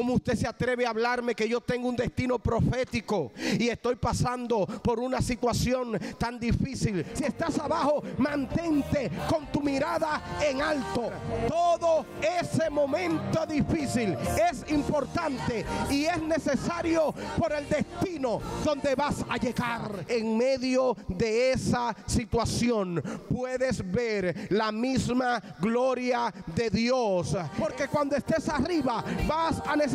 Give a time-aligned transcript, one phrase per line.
[0.00, 4.64] ¿Cómo usted se atreve a hablarme que yo tengo un destino profético y estoy pasando
[4.64, 7.04] por una situación tan difícil?
[7.12, 11.10] Si estás abajo, mantente con tu mirada en alto.
[11.46, 12.06] Todo
[12.40, 14.16] ese momento difícil
[14.50, 20.06] es importante y es necesario por el destino donde vas a llegar.
[20.08, 27.36] En medio de esa situación puedes ver la misma gloria de Dios.
[27.58, 29.89] Porque cuando estés arriba vas a necesitar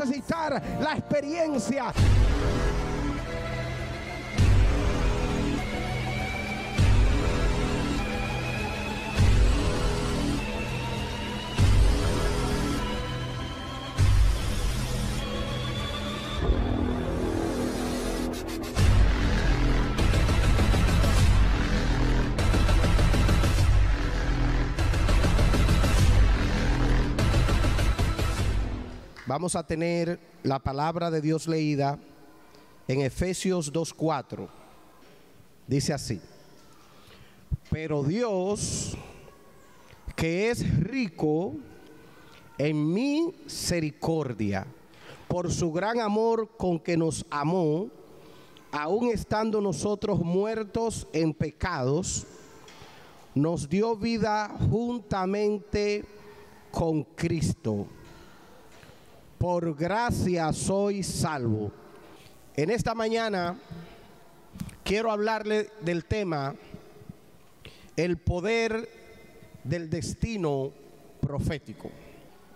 [0.82, 1.94] la experiencia.
[29.36, 32.00] Vamos a tener la palabra de Dios leída
[32.88, 34.48] en Efesios 2.4.
[35.68, 36.22] Dice así.
[37.70, 38.96] Pero Dios,
[40.16, 41.52] que es rico
[42.58, 44.66] en misericordia,
[45.28, 47.90] por su gran amor con que nos amó,
[48.72, 52.26] aun estando nosotros muertos en pecados,
[53.34, 56.06] nos dio vida juntamente
[56.72, 57.86] con Cristo
[59.46, 61.72] por gracia soy salvo.
[62.56, 63.56] En esta mañana
[64.84, 66.56] quiero hablarle del tema
[67.96, 68.90] el poder
[69.64, 70.72] del destino
[71.22, 71.92] profético.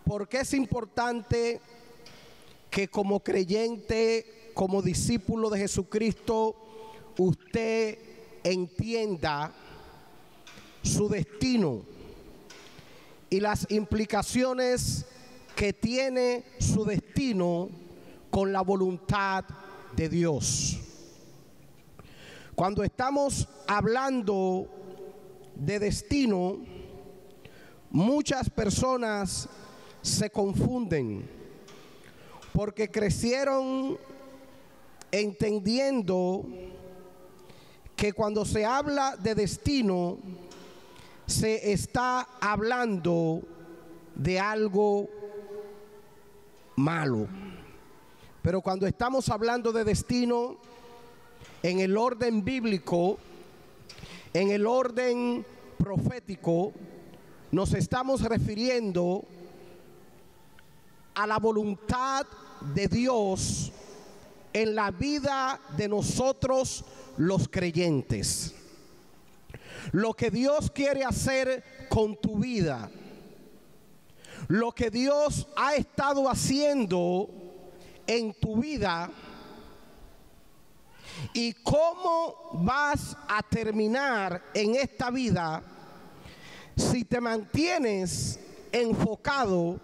[0.04, 1.62] Porque es importante
[2.72, 6.56] que como creyente, como discípulo de Jesucristo,
[7.20, 8.00] usted
[8.44, 9.54] entienda
[10.82, 11.84] su destino
[13.30, 15.06] y las implicaciones
[15.60, 17.68] que tiene su destino
[18.30, 19.44] con la voluntad
[19.94, 20.80] de Dios.
[22.56, 24.70] Cuando estamos hablando
[25.56, 26.60] de destino,
[27.90, 29.50] muchas personas
[30.02, 31.30] se confunden
[32.54, 33.98] porque crecieron
[35.12, 36.46] entendiendo
[37.98, 40.20] que cuando se habla de destino,
[41.26, 43.42] se está hablando
[44.16, 45.19] de algo
[46.80, 47.28] malo.
[48.42, 50.58] Pero cuando estamos hablando de destino,
[51.62, 53.20] en el orden bíblico,
[54.34, 55.46] en el orden
[55.78, 56.74] profético,
[57.52, 59.26] nos estamos refiriendo
[61.16, 62.26] a la voluntad
[62.74, 63.72] de Dios
[64.54, 66.86] en la vida de nosotros
[67.18, 68.56] los creyentes.
[69.92, 72.90] Lo que Dios quiere hacer con tu vida
[74.48, 77.30] lo que Dios ha estado haciendo
[78.08, 79.10] en tu vida
[81.34, 85.62] y cómo vas a terminar en esta vida
[86.76, 88.40] si te mantienes
[88.72, 89.80] enfocado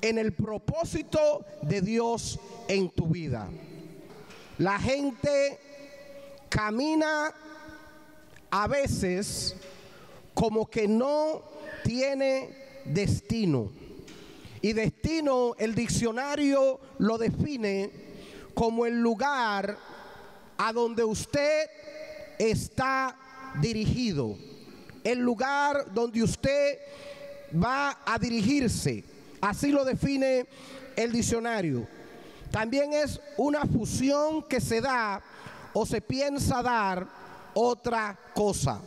[0.00, 3.48] en el propósito de Dios en tu vida.
[4.58, 5.60] La gente
[6.48, 7.34] camina
[8.50, 9.54] a veces
[10.34, 11.42] como que no
[11.84, 13.70] tiene destino.
[14.60, 17.90] Y destino, el diccionario lo define
[18.54, 19.78] como el lugar
[20.56, 21.70] a donde usted
[22.38, 23.16] está
[23.60, 24.36] dirigido.
[25.04, 26.78] El lugar donde usted
[27.54, 29.04] va a dirigirse.
[29.40, 30.46] Así lo define
[30.96, 31.86] el diccionario.
[32.50, 35.22] También es una fusión que se da
[35.72, 37.06] o se piensa dar
[37.54, 38.80] otra cosa.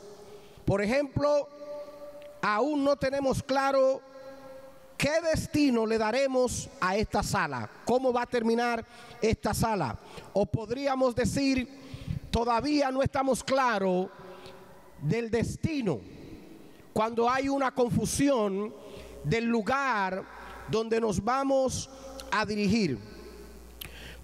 [0.65, 1.47] Por ejemplo,
[2.41, 4.01] aún no tenemos claro
[5.01, 7.67] ¿Qué destino le daremos a esta sala?
[7.85, 8.85] ¿Cómo va a terminar
[9.19, 9.97] esta sala?
[10.31, 11.67] O podríamos decir,
[12.29, 14.09] todavía no estamos claros
[15.01, 16.01] del destino.
[16.93, 18.71] Cuando hay una confusión
[19.23, 20.23] del lugar
[20.69, 21.89] donde nos vamos
[22.29, 22.99] a dirigir.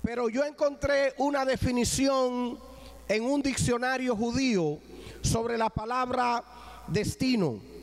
[0.03, 2.59] Pero yo encontré una definición
[3.07, 4.77] en un diccionario judío
[5.23, 6.44] sobre la palabra
[6.88, 7.76] destino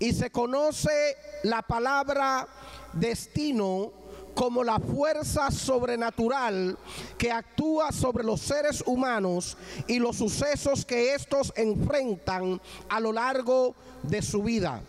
[0.00, 2.48] y se conoce la palabra
[2.94, 3.92] destino
[4.34, 6.78] como la fuerza sobrenatural
[7.18, 9.56] que actúa sobre los seres humanos
[9.86, 14.82] y los sucesos que estos enfrentan a lo largo de su vida.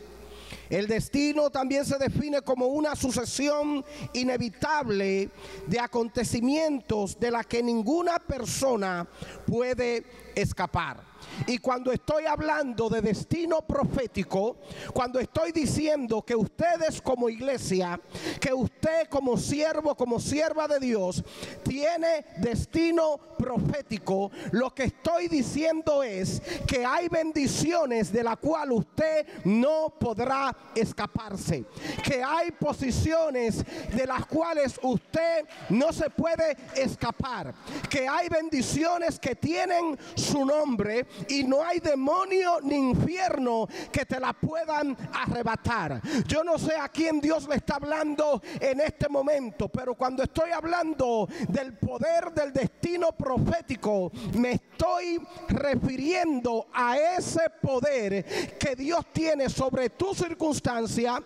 [0.69, 3.83] El destino también se define como una sucesión
[4.13, 5.29] inevitable
[5.67, 9.05] de acontecimientos de la que ninguna persona
[9.45, 11.10] puede escapar.
[11.47, 14.57] Y cuando estoy hablando de destino profético,
[14.93, 17.99] cuando estoy diciendo que ustedes como iglesia,
[18.39, 21.23] que usted como siervo, como sierva de Dios,
[21.63, 29.25] tiene destino profético, lo que estoy diciendo es que hay bendiciones de la cual usted
[29.43, 31.65] no podrá escaparse,
[32.03, 33.63] que hay posiciones
[33.93, 37.53] de las cuales usted no se puede escapar,
[37.89, 44.19] que hay bendiciones que tienen su nombre y no hay demonio ni infierno que te
[44.19, 46.01] la puedan arrebatar.
[46.27, 50.51] Yo no sé a quién Dios le está hablando en este momento, pero cuando estoy
[50.51, 55.19] hablando del poder del destino profético, me estoy
[55.49, 61.21] refiriendo a ese poder que Dios tiene sobre tu circunstancia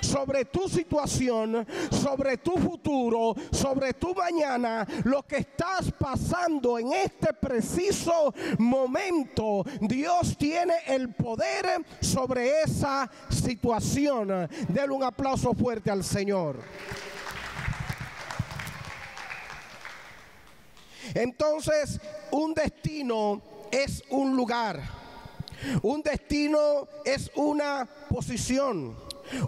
[0.00, 7.32] sobre tu situación, sobre tu futuro, sobre tu mañana, lo que estás pasando en este
[7.32, 9.64] preciso momento.
[9.80, 14.48] Dios tiene el poder sobre esa situación.
[14.68, 16.56] Denle un aplauso fuerte al Señor.
[21.14, 24.80] Entonces, un destino es un lugar.
[25.82, 28.96] Un destino es una posición.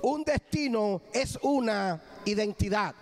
[0.02, 2.94] Un destino es una identidad.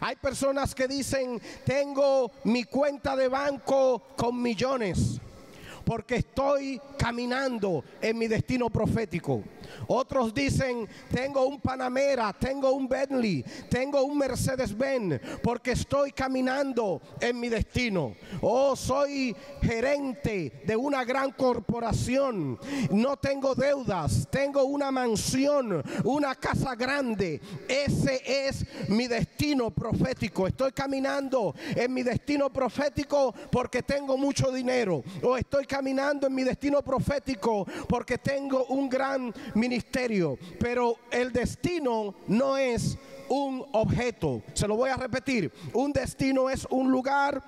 [0.00, 5.20] Hay personas que dicen, tengo mi cuenta de banco con millones
[5.88, 9.42] porque estoy caminando en mi destino profético.
[9.86, 17.38] Otros dicen, tengo un Panamera, tengo un Bentley, tengo un Mercedes-Benz, porque estoy caminando en
[17.38, 18.14] mi destino.
[18.40, 22.58] Oh, soy gerente de una gran corporación,
[22.90, 27.40] no tengo deudas, tengo una mansión, una casa grande.
[27.68, 30.46] Ese es mi destino profético.
[30.46, 35.02] Estoy caminando en mi destino profético porque tengo mucho dinero.
[35.22, 42.14] O estoy caminando en mi destino profético porque tengo un gran ministerio, pero el destino
[42.26, 42.96] no es
[43.28, 44.42] un objeto.
[44.54, 45.52] Se lo voy a repetir.
[45.72, 47.42] Un destino es un lugar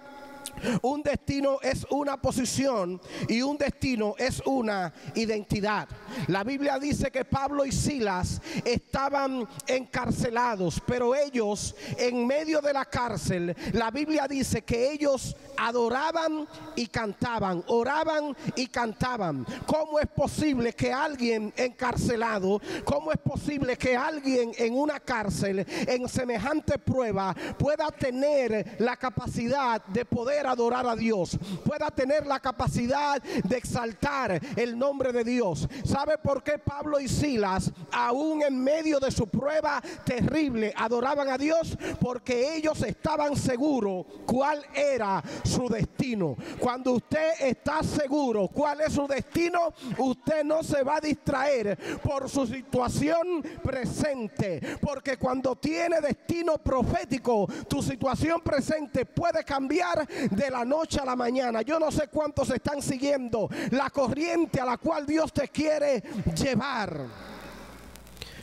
[0.83, 5.89] un destino es una posición y un destino es una identidad.
[6.27, 12.85] La Biblia dice que Pablo y Silas estaban encarcelados, pero ellos en medio de la
[12.85, 19.47] cárcel, la Biblia dice que ellos adoraban y cantaban, oraban y cantaban.
[19.67, 26.09] ¿Cómo es posible que alguien encarcelado, cómo es posible que alguien en una cárcel, en
[26.09, 33.23] semejante prueba, pueda tener la capacidad de poder adorar a Dios, pueda tener la capacidad
[33.23, 35.69] de exaltar el nombre de Dios.
[35.85, 41.37] ¿Sabe por qué Pablo y Silas, aún en medio de su prueba terrible, adoraban a
[41.37, 41.77] Dios?
[42.01, 46.37] Porque ellos estaban seguros cuál era su destino.
[46.58, 52.29] Cuando usted está seguro cuál es su destino, usted no se va a distraer por
[52.29, 54.61] su situación presente.
[54.81, 61.17] Porque cuando tiene destino profético, tu situación presente puede cambiar de la noche a la
[61.17, 61.62] mañana.
[61.62, 66.03] Yo no sé cuántos están siguiendo la corriente a la cual Dios te quiere
[66.35, 67.40] llevar.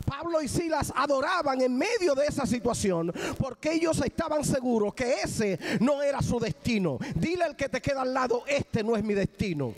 [0.07, 5.59] Pablo y Silas adoraban en medio de esa situación porque ellos estaban seguros que ese
[5.81, 6.98] no era su destino.
[7.13, 9.74] Dile al que te queda al lado, este no es mi destino.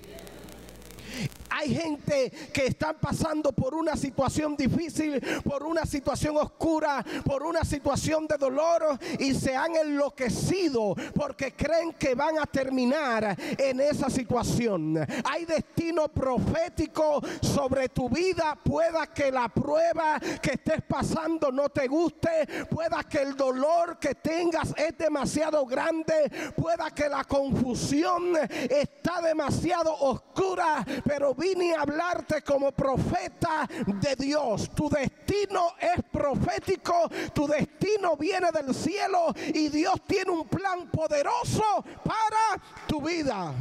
[1.59, 7.65] Hay gente que están pasando por una situación difícil, por una situación oscura, por una
[7.65, 14.09] situación de dolor y se han enloquecido porque creen que van a terminar en esa
[14.09, 15.05] situación.
[15.25, 18.57] Hay destino profético sobre tu vida.
[18.63, 24.15] Pueda que la prueba que estés pasando no te guste, pueda que el dolor que
[24.15, 28.33] tengas es demasiado grande, pueda que la confusión
[28.69, 34.69] está demasiado oscura, pero vine hablarte como profeta de Dios.
[34.75, 41.83] Tu destino es profético, tu destino viene del cielo y Dios tiene un plan poderoso
[42.03, 43.53] para tu vida.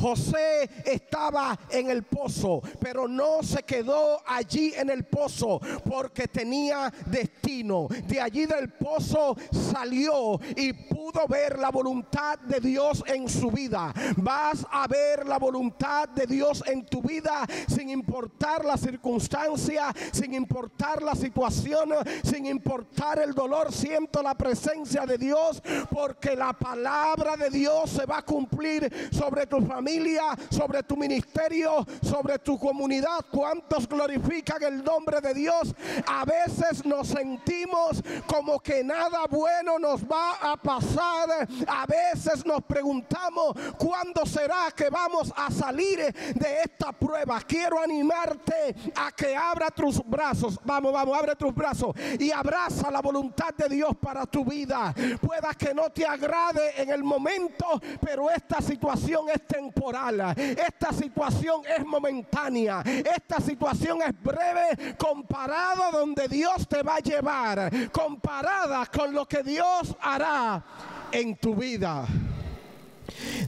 [0.00, 6.92] José estaba en el pozo, pero no se quedó allí en el pozo porque tenía
[7.06, 7.88] destino.
[8.06, 13.92] De allí del pozo salió y pudo ver la voluntad de Dios en su vida.
[14.16, 20.34] Vas a ver la voluntad de Dios en tu vida sin importar la circunstancia, sin
[20.34, 21.90] importar la situación,
[22.22, 23.72] sin importar el dolor.
[23.72, 29.46] Siento la presencia de Dios porque la palabra de Dios se va a cumplir sobre
[29.46, 33.24] tu familia familia, sobre tu ministerio, sobre tu comunidad.
[33.30, 35.72] ¿Cuántos glorifican el nombre de Dios?
[36.08, 41.46] A veces nos sentimos como que nada bueno nos va a pasar.
[41.68, 45.98] A veces nos preguntamos cuándo será que vamos a salir
[46.34, 47.40] de esta prueba.
[47.46, 50.58] Quiero animarte a que abra tus brazos.
[50.64, 54.92] Vamos, vamos, abre tus brazos y abraza la voluntad de Dios para tu vida.
[55.20, 59.46] Pueda que no te agrade en el momento, pero esta situación es
[59.76, 60.34] temporal.
[60.36, 62.82] Esta situación es momentánea.
[62.82, 67.70] Esta situación es breve comparada donde Dios te va a llevar.
[67.92, 70.64] Comparada con lo que Dios hará
[71.12, 72.06] en tu vida.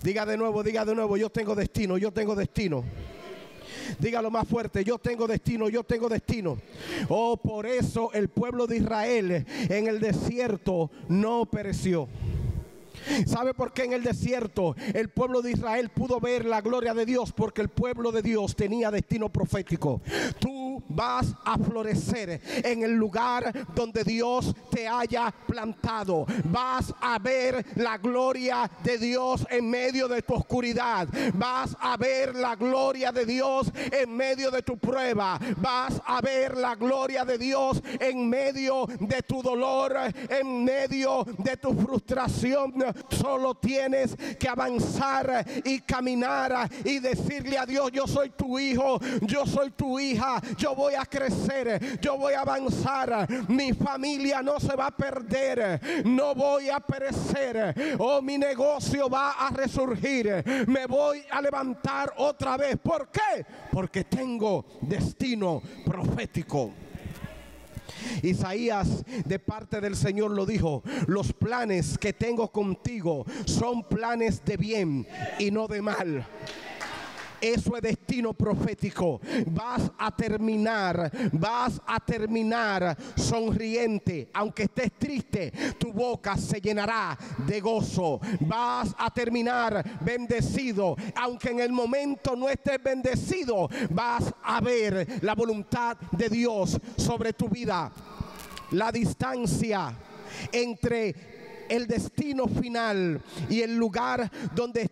[0.02, 2.84] Diga de nuevo, diga de nuevo, yo tengo destino, yo tengo destino.
[3.98, 6.58] Dígalo más fuerte, yo tengo destino, yo tengo destino.
[7.08, 12.08] Oh, por eso el pueblo de Israel en el desierto no pereció.
[13.26, 17.06] ¿Sabe por qué en el desierto el pueblo de Israel pudo ver la gloria de
[17.06, 17.32] Dios?
[17.32, 20.00] Porque el pueblo de Dios tenía destino profético.
[20.38, 26.26] Tú vas a florecer en el lugar donde Dios te haya plantado.
[26.44, 31.08] Vas a ver la gloria de Dios en medio de tu oscuridad.
[31.34, 35.38] Vas a ver la gloria de Dios en medio de tu prueba.
[35.56, 39.94] Vas a ver la gloria de Dios en medio de tu dolor,
[40.28, 42.74] en medio de tu frustración
[43.10, 49.46] Solo tienes que avanzar y caminar y decirle a Dios, yo soy tu hijo, yo
[49.46, 54.74] soy tu hija, yo voy a crecer, yo voy a avanzar, mi familia no se
[54.74, 61.24] va a perder, no voy a perecer, oh mi negocio va a resurgir, me voy
[61.30, 62.76] a levantar otra vez.
[62.78, 63.44] ¿Por qué?
[63.70, 66.72] Porque tengo destino profético.
[68.22, 74.56] Isaías de parte del Señor lo dijo, los planes que tengo contigo son planes de
[74.56, 75.06] bien
[75.38, 76.26] y no de mal.
[77.40, 79.20] Eso es destino profético.
[79.46, 84.28] Vas a terminar, vas a terminar sonriente.
[84.34, 87.16] Aunque estés triste, tu boca se llenará
[87.46, 88.20] de gozo.
[88.40, 90.96] Vas a terminar bendecido.
[91.16, 97.32] Aunque en el momento no estés bendecido, vas a ver la voluntad de Dios sobre
[97.32, 97.90] tu vida.
[98.72, 99.94] La distancia
[100.52, 101.14] entre
[101.68, 104.82] el destino final y el lugar donde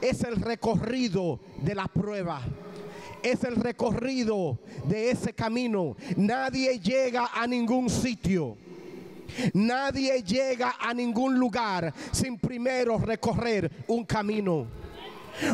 [0.00, 2.42] es el recorrido de la prueba
[3.22, 5.96] es el recorrido de ese camino.
[6.16, 8.56] Nadie llega a ningún sitio.
[9.52, 14.66] Nadie llega a ningún lugar sin primero recorrer un camino.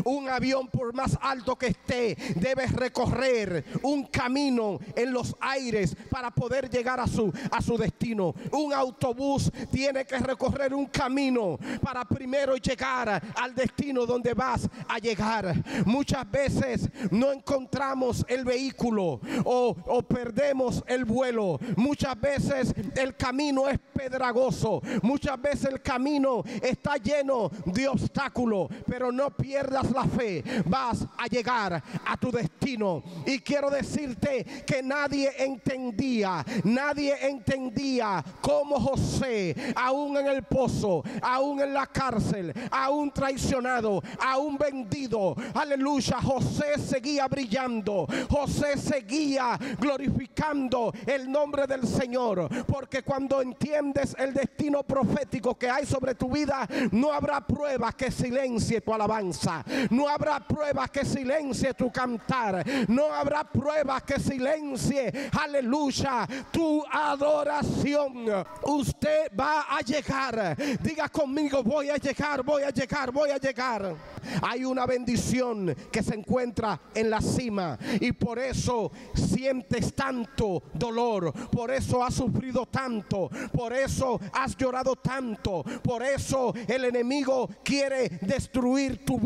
[0.04, 6.30] Un avión por más alto que esté debe recorrer un camino en los aires para
[6.30, 8.34] poder llegar a su, a su destino.
[8.52, 14.98] Un autobús tiene que recorrer un camino para primero llegar al destino donde vas a
[14.98, 15.54] llegar.
[15.84, 21.58] Muchas veces no encontramos el vehículo o, o perdemos el vuelo.
[21.76, 24.82] Muchas veces el camino es pedragoso.
[25.02, 28.68] Muchas veces el camino está lleno de obstáculos.
[28.86, 33.02] Pero no pierdas la fe, vas a llegar a tu destino.
[33.26, 41.60] Y quiero decirte que nadie entendía, nadie entendía cómo José, aún en el pozo, aún
[41.60, 51.30] en la cárcel, aún traicionado, aún vendido, aleluya, José seguía brillando, José seguía glorificando el
[51.30, 57.12] nombre del Señor, porque cuando entiendes el destino profético que hay sobre tu vida, no
[57.12, 59.63] habrá prueba que silencie tu alabanza.
[59.90, 62.64] No habrá prueba que silencie tu cantar.
[62.88, 68.26] No habrá prueba que silencie, aleluya, tu adoración.
[68.62, 70.56] Usted va a llegar.
[70.80, 73.94] Diga conmigo, voy a llegar, voy a llegar, voy a llegar.
[74.42, 81.32] Hay una bendición que se encuentra en la cima y por eso sientes tanto dolor,
[81.50, 88.08] por eso has sufrido tanto, por eso has llorado tanto, por eso el enemigo quiere
[88.20, 89.18] destruir tu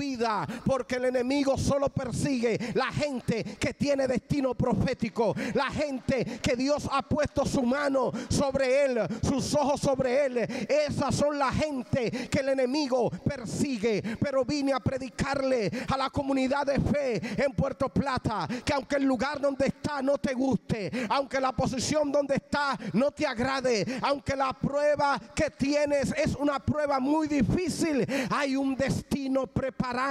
[0.64, 6.88] porque el enemigo solo persigue la gente que tiene destino profético, la gente que Dios
[6.90, 10.38] ha puesto su mano sobre él, sus ojos sobre él.
[10.38, 16.66] Esas son la gente que el enemigo persigue, pero vine a predicarle a la comunidad
[16.66, 21.40] de fe en Puerto Plata que aunque el lugar donde está no te guste, aunque
[21.40, 26.98] la posición donde está no te agrade, aunque la prueba que tienes es una prueba
[27.00, 30.07] muy difícil, hay un destino preparado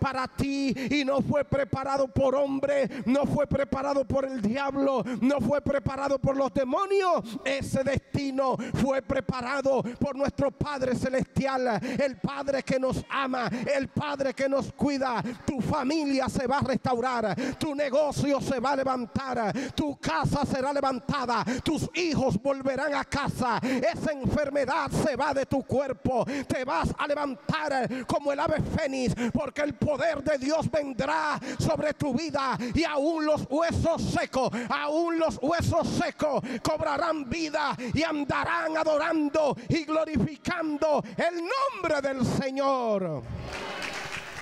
[0.00, 5.40] para ti y no fue preparado por hombre, no fue preparado por el diablo, no
[5.40, 7.38] fue preparado por los demonios.
[7.44, 14.34] Ese destino fue preparado por nuestro Padre Celestial, el Padre que nos ama, el Padre
[14.34, 15.22] que nos cuida.
[15.44, 20.72] Tu familia se va a restaurar, tu negocio se va a levantar, tu casa será
[20.72, 26.88] levantada, tus hijos volverán a casa, esa enfermedad se va de tu cuerpo, te vas
[26.98, 32.56] a levantar como el ave fénix, porque el poder de Dios vendrá sobre tu vida
[32.74, 39.84] y aún los huesos secos, aún los huesos secos cobrarán vida y andarán adorando y
[39.84, 43.22] glorificando el nombre del Señor.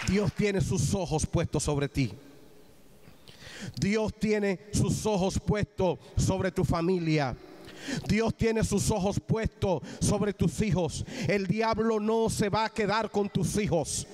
[0.07, 2.13] Dios tiene sus ojos puestos sobre ti.
[3.77, 7.35] Dios tiene sus ojos puestos sobre tu familia.
[8.07, 11.05] Dios tiene sus ojos puestos sobre tus hijos.
[11.29, 14.07] El diablo no se va a quedar con tus hijos.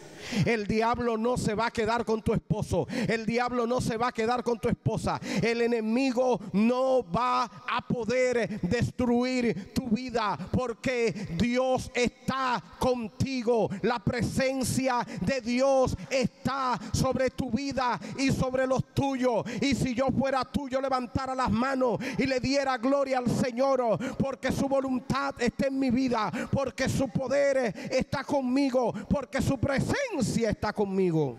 [0.45, 2.87] El diablo no se va a quedar con tu esposo.
[3.09, 5.21] El diablo no se va a quedar con tu esposa.
[5.43, 13.71] El enemigo no va a poder destruir tu vida porque Dios está contigo.
[13.83, 19.45] La presencia de Dios está sobre tu vida y sobre los tuyos.
[19.61, 23.60] Y si yo fuera tuyo, levantara las manos y le diera gloria al Señor
[24.19, 30.51] porque su voluntad está en mi vida, porque su poder está conmigo, porque su presencia
[30.51, 31.37] está conmigo.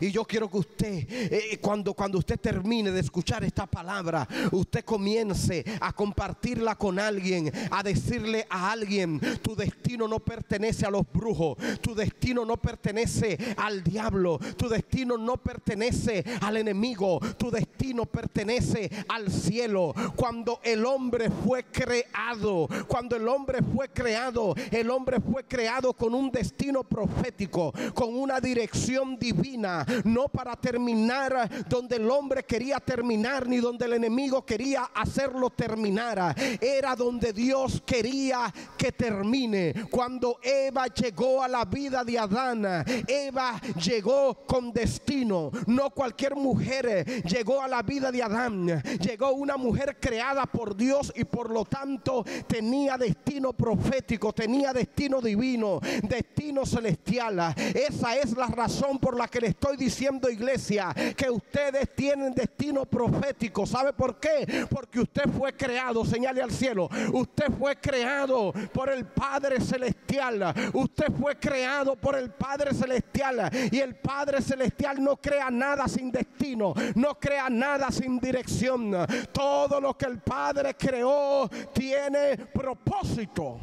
[0.00, 4.84] Y yo quiero que usted, eh, cuando, cuando usted termine de escuchar esta palabra, usted
[4.84, 11.02] comience a compartirla con alguien, a decirle a alguien, tu destino no pertenece a los
[11.12, 18.06] brujos, tu destino no pertenece al diablo, tu destino no pertenece al enemigo, tu destino
[18.06, 19.94] pertenece al cielo.
[20.16, 26.14] Cuando el hombre fue creado, cuando el hombre fue creado, el hombre fue creado con
[26.14, 29.67] un destino profético, con una dirección divina
[30.04, 36.34] no para terminar donde el hombre quería terminar, ni donde el enemigo quería hacerlo terminar.
[36.60, 39.74] Era donde Dios quería que termine.
[39.90, 45.50] Cuando Eva llegó a la vida de Adán, Eva llegó con destino.
[45.66, 48.82] No cualquier mujer llegó a la vida de Adán.
[49.00, 55.20] Llegó una mujer creada por Dios y por lo tanto tenía destino profético, tenía destino
[55.20, 57.54] divino, destino celestial.
[57.74, 62.84] Esa es la razón por la que le estoy diciendo, iglesia, que ustedes tienen destino
[62.84, 63.66] profético.
[63.66, 64.66] ¿Sabe por qué?
[64.70, 66.88] Porque usted fue creado, señale al cielo.
[67.12, 70.54] Usted fue creado por el Padre Celestial.
[70.72, 73.50] Usted fue creado por el Padre Celestial.
[73.72, 76.72] Y el Padre Celestial no crea nada sin destino.
[76.94, 78.94] No crea nada sin dirección.
[79.32, 83.58] Todo lo que el Padre creó tiene propósito.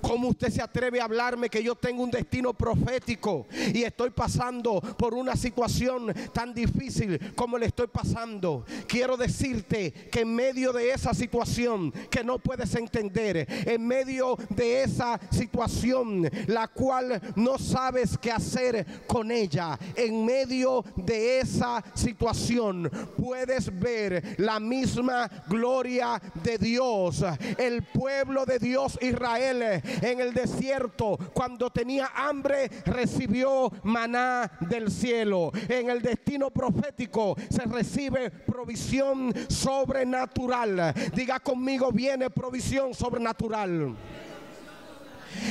[0.00, 4.80] ¿Cómo usted se atreve a hablarme que yo tengo un destino profético y estoy pasando
[4.80, 8.64] por una situación tan difícil como le estoy pasando?
[8.86, 14.82] Quiero decirte que en medio de esa situación que no puedes entender, en medio de
[14.82, 22.90] esa situación la cual no sabes qué hacer con ella, en medio de esa situación
[23.16, 27.24] puedes ver la misma gloria de Dios.
[27.58, 35.52] El pueblo de Dios Israel en el desierto, cuando tenía hambre, recibió maná del cielo.
[35.68, 40.94] En el destino profético se recibe provisión sobrenatural.
[41.14, 43.96] Diga conmigo, viene provisión sobrenatural.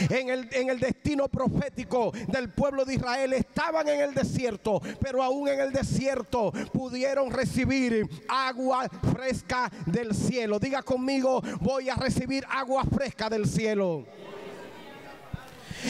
[0.10, 3.34] En el, en el, destino profético del pueblo de Israel.
[3.34, 10.60] Estaban en el desierto, pero aún en el desierto pudieron recibir agua fresca del cielo.
[10.60, 14.06] Diga conmigo, voy a recibir agua fresca del cielo.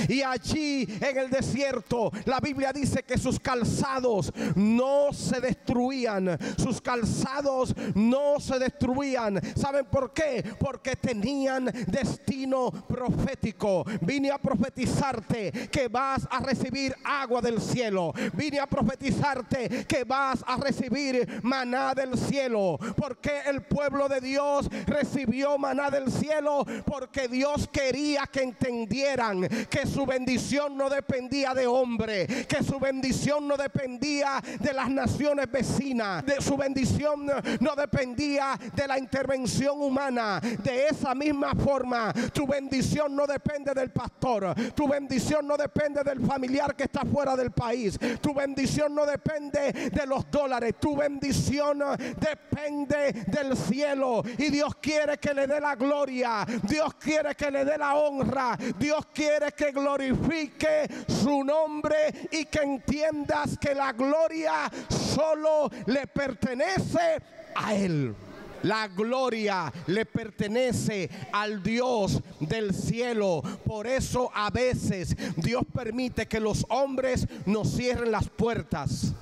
[0.07, 6.37] Y allí en el desierto, la Biblia dice que sus calzados no se destruían.
[6.57, 9.39] Sus calzados no se destruían.
[9.55, 10.43] ¿Saben por qué?
[10.59, 13.85] Porque tenían destino profético.
[14.01, 18.13] Vine a profetizarte que vas a recibir agua del cielo.
[18.33, 22.77] Vine a profetizarte que vas a recibir maná del cielo.
[22.95, 26.65] Porque el pueblo de Dios recibió maná del cielo.
[26.85, 33.47] Porque Dios quería que entendieran que su bendición no dependía de hombre, que su bendición
[33.47, 37.25] no dependía de las naciones vecinas, de su bendición
[37.59, 40.39] no dependía de la intervención humana.
[40.39, 46.25] De esa misma forma, tu bendición no depende del pastor, tu bendición no depende del
[46.25, 51.79] familiar que está fuera del país, tu bendición no depende de los dólares, tu bendición
[52.17, 57.65] depende del cielo y Dios quiere que le dé la gloria, Dios quiere que le
[57.65, 64.71] dé la honra, Dios quiere que glorifique su nombre y que entiendas que la gloria
[64.89, 67.21] solo le pertenece
[67.55, 68.15] a Él.
[68.63, 73.43] La gloria le pertenece al Dios del cielo.
[73.63, 79.13] Por eso a veces Dios permite que los hombres nos cierren las puertas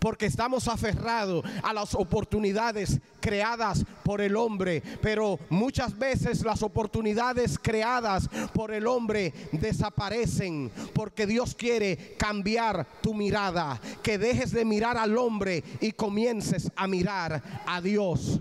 [0.00, 7.58] porque estamos aferrados a las oportunidades creadas por el hombre, pero muchas veces las oportunidades
[7.58, 14.96] creadas por el hombre desaparecen porque Dios quiere cambiar tu mirada, que dejes de mirar
[14.96, 18.40] al hombre y comiences a mirar a Dios.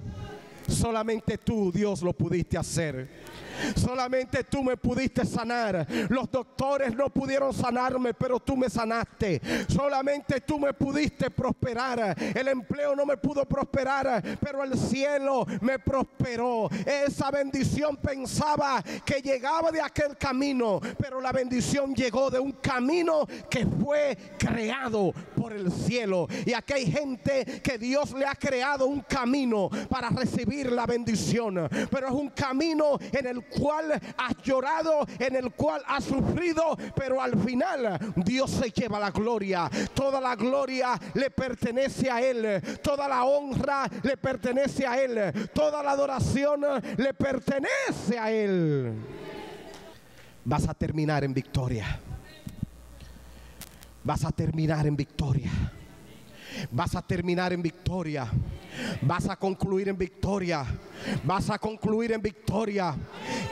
[0.67, 3.22] Solamente tú, Dios, lo pudiste hacer.
[3.75, 5.87] Solamente tú me pudiste sanar.
[6.09, 9.41] Los doctores no pudieron sanarme, pero tú me sanaste.
[9.67, 12.15] Solamente tú me pudiste prosperar.
[12.35, 16.69] El empleo no me pudo prosperar, pero el cielo me prosperó.
[16.85, 23.27] Esa bendición pensaba que llegaba de aquel camino, pero la bendición llegó de un camino
[23.49, 26.27] que fue creado por el cielo.
[26.45, 31.67] Y aquí hay gente que Dios le ha creado un camino para recibir la bendición,
[31.89, 37.21] pero es un camino en el cual has llorado, en el cual has sufrido, pero
[37.21, 39.69] al final Dios se lleva la gloria.
[39.93, 45.83] Toda la gloria le pertenece a Él, toda la honra le pertenece a Él, toda
[45.83, 46.61] la adoración
[46.97, 48.93] le pertenece a Él.
[50.45, 51.99] Vas a terminar en victoria.
[54.03, 55.51] Vas a terminar en victoria.
[56.71, 58.29] Vas a terminar en victoria.
[59.01, 60.65] Vas a concluir en victoria.
[61.23, 62.95] Vas a concluir en victoria.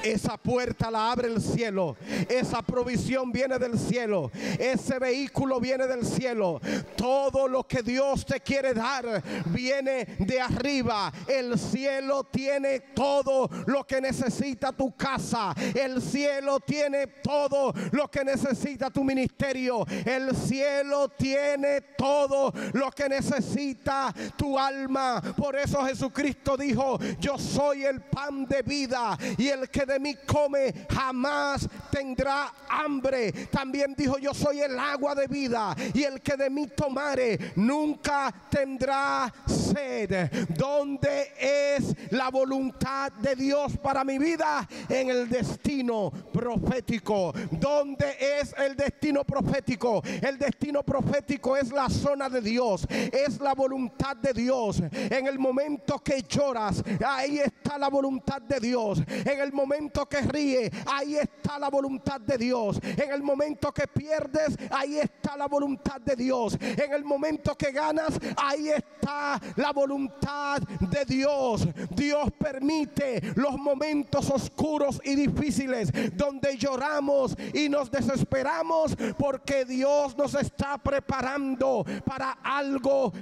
[0.04, 1.98] Esa puerta la abre el cielo.
[2.30, 4.32] Esa provisión viene del cielo.
[4.58, 6.60] Ese vehículo viene del cielo.
[6.96, 11.12] Todo lo que Dios te quiere dar viene de arriba.
[11.28, 15.54] El cielo tiene todo lo que necesita tu casa.
[15.76, 19.86] El cielo tiene todo lo que necesita tu ministerio.
[20.06, 25.22] El cielo tiene todo lo que necesita tu alma.
[25.36, 30.16] Por eso Jesucristo dijo, yo soy el pan de vida y el que de mí
[30.26, 33.32] come jamás tendrá hambre.
[33.52, 38.34] También dijo, yo soy el agua de vida y el que de mí tomare nunca
[38.50, 40.48] tendrá sed.
[40.50, 44.68] ¿Dónde es la voluntad de Dios para mi vida?
[44.90, 47.34] En el destino profético.
[47.52, 50.02] ¿Dónde es el destino profético?
[50.22, 54.82] El destino profético es la zona de Dios, es la voluntad de Dios.
[54.91, 59.02] En el momento que lloras, ahí está la voluntad de Dios.
[59.08, 62.80] En el momento que ríe, ahí está la voluntad de Dios.
[62.84, 66.58] En el momento que pierdes, ahí está la voluntad de Dios.
[66.62, 71.67] En el momento que ganas, ahí está la voluntad de Dios.
[71.91, 80.36] Dios permite los momentos oscuros y difíciles donde lloramos y nos desesperamos porque Dios nos
[80.36, 82.71] está preparando para algo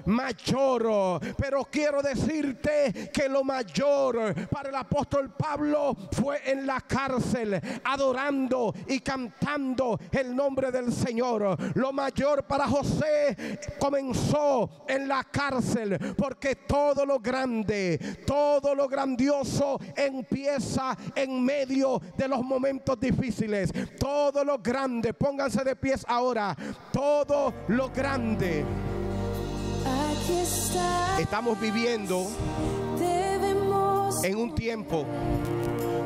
[0.05, 1.19] mayor.
[1.37, 8.73] Pero quiero decirte que lo mayor para el apóstol Pablo fue en la cárcel, adorando
[8.87, 11.57] y cantando el nombre del Señor.
[11.75, 19.79] Lo mayor para José comenzó en la cárcel, porque todo lo grande, todo lo grandioso
[19.95, 23.71] empieza en medio de los momentos difíciles.
[23.99, 26.55] Todo lo grande, pónganse de pies ahora,
[26.91, 28.65] todo lo grande.
[31.19, 32.27] Estamos viviendo
[34.23, 35.05] en un tiempo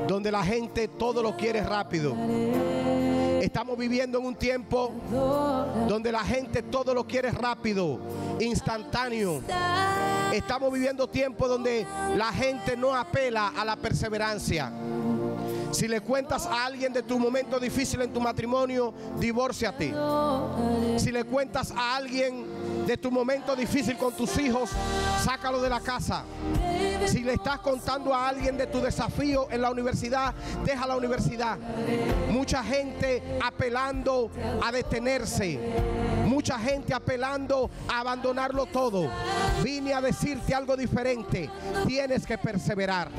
[0.08, 2.16] donde la gente todo lo quiere rápido.
[3.42, 4.92] Estamos viviendo en un tiempo
[5.88, 8.00] donde la gente todo lo quiere rápido,
[8.40, 9.42] instantáneo.
[10.32, 14.72] Estamos viviendo tiempo donde la gente no apela a la perseverancia.
[15.72, 19.94] Si le cuentas a alguien de tu momento difícil en tu matrimonio, divórciate.
[20.98, 22.46] Si le cuentas a alguien
[22.86, 24.70] de tu momento difícil con tus hijos,
[25.24, 26.24] sácalo de la casa.
[27.06, 30.34] Si le estás contando a alguien de tu desafío en la universidad,
[30.66, 31.58] deja la universidad.
[32.30, 35.60] Mucha gente apelando a detenerse.
[36.26, 39.10] Mucha gente apelando a abandonarlo todo.
[39.62, 41.50] Vine a decirte algo diferente.
[41.86, 43.10] Tienes que perseverar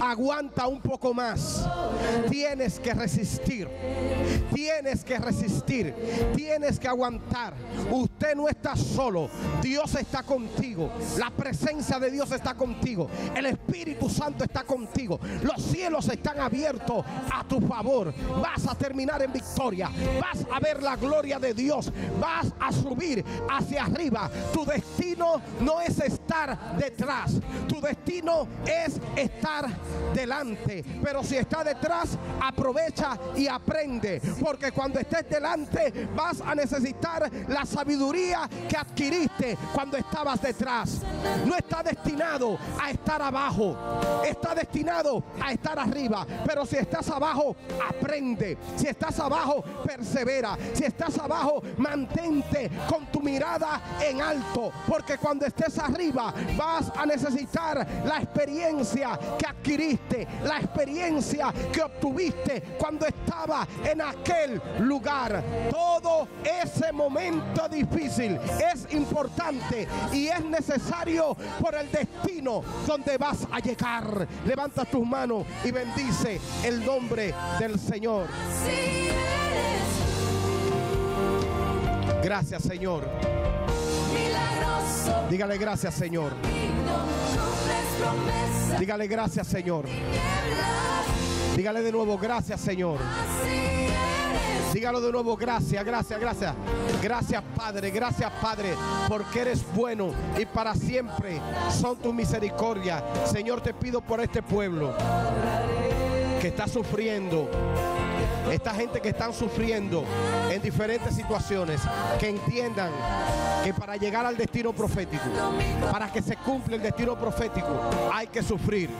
[0.00, 1.66] aguanta un poco más.
[2.38, 3.68] Tienes que resistir.
[4.54, 5.92] Tienes que resistir.
[6.36, 7.52] Tienes que aguantar.
[7.90, 9.28] Usted no está solo.
[9.60, 10.88] Dios está contigo.
[11.18, 13.10] La presencia de Dios está contigo.
[13.34, 15.18] El Espíritu Santo está contigo.
[15.42, 18.14] Los cielos están abiertos a tu favor.
[18.40, 19.90] Vas a terminar en victoria.
[20.20, 21.92] Vas a ver la gloria de Dios.
[22.20, 24.30] Vas a subir hacia arriba.
[24.52, 27.32] Tu destino no es estar detrás.
[27.66, 29.66] Tu destino es estar
[30.14, 30.84] delante.
[31.02, 34.20] Pero si está detrás, aprovecha y aprende.
[34.40, 41.00] Porque cuando estés delante vas a necesitar la sabiduría que adquiriste cuando estabas detrás.
[41.46, 43.76] No está destinado a estar abajo.
[44.24, 46.26] Está destinado a estar arriba.
[46.46, 47.56] Pero si estás abajo,
[47.88, 48.58] aprende.
[48.76, 50.56] Si estás abajo, persevera.
[50.74, 54.72] Si estás abajo, mantente con tu mirada en alto.
[54.86, 62.07] Porque cuando estés arriba, vas a necesitar la experiencia que adquiriste, la experiencia que obtuviste
[62.78, 65.42] cuando estaba en aquel lugar.
[65.70, 68.38] Todo ese momento difícil
[68.72, 74.26] es importante y es necesario por el destino donde vas a llegar.
[74.46, 78.26] Levanta tus manos y bendice el nombre del Señor.
[82.22, 83.08] Gracias, Señor.
[85.30, 86.32] Dígale gracias, Señor.
[88.78, 89.84] Dígale gracias, Señor.
[91.56, 92.98] Dígale de nuevo gracias, Señor.
[94.72, 96.54] Dígalo de nuevo, gracias, gracias, gracias.
[97.02, 98.74] Gracias, Padre, gracias, Padre,
[99.08, 101.40] porque eres bueno y para siempre
[101.80, 103.02] son tus misericordias.
[103.24, 104.94] Señor, te pido por este pueblo
[106.40, 107.50] que está sufriendo
[108.50, 110.04] esta gente que están sufriendo
[110.50, 111.80] en diferentes situaciones,
[112.18, 112.90] que entiendan
[113.64, 115.24] que para llegar al destino profético,
[115.90, 117.68] para que se cumpla el destino profético,
[118.12, 118.90] hay que sufrir,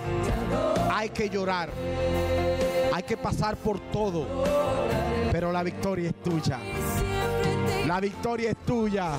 [0.92, 1.70] hay que llorar,
[2.92, 4.26] hay que pasar por todo,
[5.32, 6.58] pero la victoria es tuya.
[7.86, 9.12] La victoria es tuya.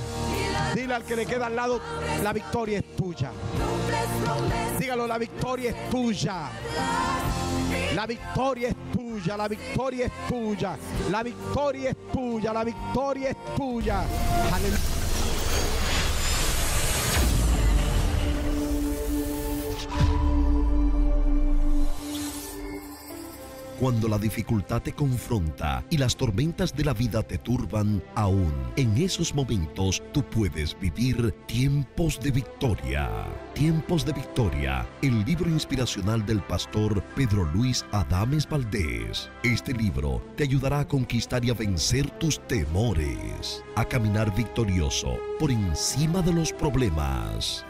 [0.76, 1.82] Dile al que le queda al lado,
[2.22, 3.32] la victoria es tuya.
[4.78, 6.50] Dígalo, la victoria es tuya.
[7.96, 10.78] La victoria es tuya, la victoria es tuya,
[11.10, 14.04] la victoria es tuya, la victoria es tuya.
[23.80, 28.98] Cuando la dificultad te confronta y las tormentas de la vida te turban, aún en
[28.98, 33.10] esos momentos tú puedes vivir tiempos de victoria.
[33.54, 39.30] Tiempos de victoria, el libro inspiracional del pastor Pedro Luis Adames Valdés.
[39.44, 45.52] Este libro te ayudará a conquistar y a vencer tus temores, a caminar victorioso por
[45.52, 47.66] encima de los problemas.